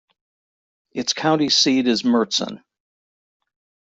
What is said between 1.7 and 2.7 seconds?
is Mertzon.